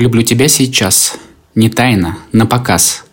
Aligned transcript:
Люблю 0.00 0.22
тебя 0.22 0.48
сейчас, 0.48 1.18
не 1.54 1.68
тайно, 1.68 2.16
на 2.32 2.46
показ. 2.46 3.04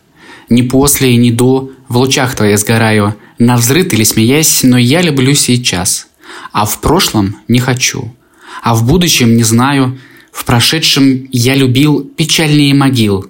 Не 0.48 0.64
после 0.64 1.12
и 1.12 1.18
не 1.18 1.32
до, 1.32 1.70
в 1.90 1.98
лучах 1.98 2.34
твоих 2.34 2.58
сгораю, 2.60 3.14
на 3.38 3.58
взрыт 3.58 3.92
или 3.92 4.06
смеясь, 4.06 4.64
но 4.64 4.78
я 4.78 5.02
люблю 5.02 5.34
сейчас. 5.34 6.08
А 6.54 6.64
в 6.64 6.80
прошлом 6.80 7.36
не 7.50 7.60
хочу, 7.60 8.16
а 8.64 8.74
в 8.74 8.88
будущем 8.88 9.36
не 9.36 9.44
знаю, 9.44 10.00
в 10.32 10.46
прошедшем 10.46 11.28
я 11.34 11.56
любил 11.56 12.06
печальнее 12.06 12.74
могил. 12.74 13.30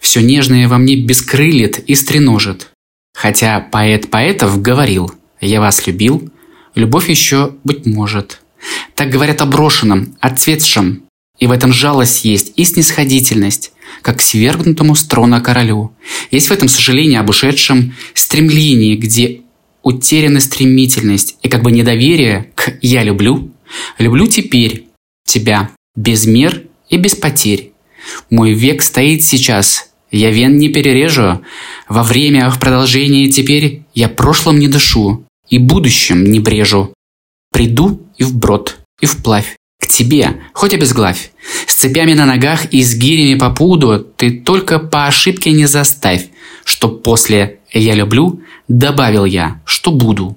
Все 0.00 0.20
нежное 0.20 0.68
во 0.68 0.76
мне 0.76 0.96
бескрылит 0.96 1.78
и 1.78 1.94
стреножит. 1.94 2.68
Хотя 3.14 3.60
поэт 3.60 4.10
поэтов 4.10 4.60
говорил, 4.60 5.14
я 5.40 5.62
вас 5.62 5.86
любил, 5.86 6.30
любовь 6.74 7.08
еще 7.08 7.54
быть 7.64 7.86
может. 7.86 8.42
Так 8.94 9.08
говорят 9.08 9.40
о 9.40 9.46
брошенном, 9.46 10.14
отцветшем, 10.20 11.07
и 11.38 11.46
в 11.46 11.52
этом 11.52 11.72
жалость 11.72 12.24
есть 12.24 12.52
и 12.56 12.64
снисходительность, 12.64 13.72
как 14.02 14.18
к 14.18 14.20
свергнутому 14.20 14.94
с 14.94 15.04
трона 15.04 15.40
королю. 15.40 15.92
Есть 16.30 16.48
в 16.48 16.52
этом 16.52 16.68
сожаление 16.68 17.20
об 17.20 17.30
ушедшем 17.30 17.94
стремлении, 18.14 18.96
где 18.96 19.42
утеряна 19.82 20.40
стремительность 20.40 21.38
и 21.42 21.48
как 21.48 21.62
бы 21.62 21.72
недоверие 21.72 22.50
к 22.54 22.78
«я 22.82 23.02
люблю». 23.02 23.52
Люблю 23.98 24.26
теперь 24.26 24.86
тебя, 25.24 25.70
без 25.94 26.26
мер 26.26 26.62
и 26.88 26.96
без 26.96 27.14
потерь. 27.14 27.72
Мой 28.30 28.54
век 28.54 28.82
стоит 28.82 29.22
сейчас, 29.22 29.90
я 30.10 30.30
вен 30.30 30.56
не 30.56 30.70
перережу. 30.70 31.42
Во 31.88 32.02
время 32.02 32.50
в 32.50 32.58
продолжении 32.58 33.28
теперь 33.28 33.82
я 33.94 34.08
прошлым 34.08 34.58
не 34.58 34.68
дышу 34.68 35.26
и 35.48 35.58
будущим 35.58 36.24
не 36.24 36.40
брежу. 36.40 36.94
Приду 37.52 38.06
и 38.16 38.24
вброд, 38.24 38.78
и 39.00 39.06
вплавь, 39.06 39.56
к 39.80 39.86
тебе, 39.86 40.40
хоть 40.52 40.74
обезглавь. 40.74 41.30
С 41.66 41.74
цепями 41.74 42.14
на 42.14 42.26
ногах 42.26 42.66
и 42.72 42.82
с 42.82 42.94
гирями 42.94 43.38
по 43.38 43.50
пуду 43.50 43.98
ты 44.16 44.30
только 44.30 44.78
по 44.78 45.06
ошибке 45.06 45.52
не 45.52 45.66
заставь, 45.66 46.26
чтоб 46.64 47.02
после 47.02 47.60
«я 47.72 47.94
люблю» 47.94 48.42
добавил 48.66 49.24
я, 49.24 49.60
что 49.64 49.90
буду. 49.90 50.36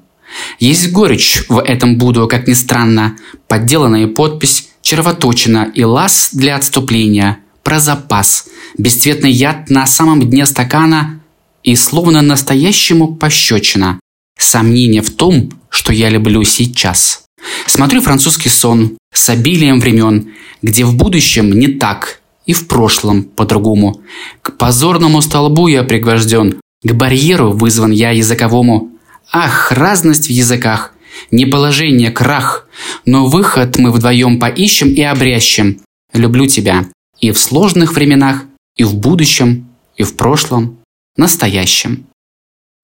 Есть 0.60 0.92
горечь 0.92 1.44
в 1.50 1.60
этом 1.60 1.98
буду, 1.98 2.28
как 2.28 2.48
ни 2.48 2.54
странно, 2.54 3.18
подделанная 3.48 4.08
подпись, 4.08 4.70
червоточина 4.82 5.72
и 5.74 5.84
лаз 5.84 6.30
для 6.32 6.56
отступления, 6.56 7.40
про 7.64 7.80
запас, 7.80 8.48
бесцветный 8.78 9.32
яд 9.32 9.70
на 9.70 9.86
самом 9.86 10.22
дне 10.22 10.46
стакана 10.46 11.20
и 11.64 11.76
словно 11.76 12.22
настоящему 12.22 13.16
пощечина. 13.16 14.00
Сомнение 14.38 15.02
в 15.02 15.12
том, 15.12 15.52
что 15.70 15.94
я 15.94 16.10
люблю 16.10 16.44
сейчас. 16.44 17.24
Смотрю 17.66 18.02
французский 18.02 18.50
сон 18.50 18.98
с 19.14 19.30
обилием 19.30 19.80
времен, 19.80 20.34
где 20.62 20.86
в 20.86 20.96
будущем 20.96 21.52
не 21.52 21.68
так 21.68 22.22
и 22.46 22.54
в 22.54 22.68
прошлом 22.68 23.24
по-другому. 23.24 24.02
К 24.42 24.58
позорному 24.58 25.22
столбу 25.22 25.68
я 25.68 25.84
пригвожден, 25.84 26.60
к 26.84 26.94
барьеру 26.94 27.52
вызван 27.52 27.92
я 27.92 28.12
языковому. 28.12 28.92
Ах, 29.32 29.72
разность 29.72 30.28
в 30.28 30.32
языках, 30.32 30.94
не 31.30 31.46
положение, 31.46 32.12
крах, 32.12 32.68
но 33.06 33.28
выход 33.28 33.78
мы 33.78 33.92
вдвоем 33.92 34.40
поищем 34.40 34.90
и 34.90 35.02
обрящем. 35.02 35.82
Люблю 36.14 36.48
тебя 36.48 36.88
и 37.20 37.32
в 37.32 37.40
сложных 37.40 37.94
временах, 37.94 38.46
и 38.76 38.84
в 38.84 38.96
будущем, 38.96 39.70
и 39.96 40.04
в 40.04 40.16
прошлом, 40.16 40.80
настоящем. 41.16 42.06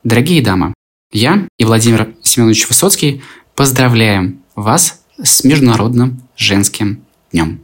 Дорогие 0.03 0.41
дамы, 0.41 0.73
я 1.11 1.47
и 1.57 1.65
Владимир 1.65 2.13
Семенович 2.21 2.69
Высоцкий 2.69 3.21
поздравляем 3.55 4.36
вас 4.61 5.01
с 5.21 5.43
Международным 5.43 6.21
женским 6.35 7.03
днем. 7.31 7.61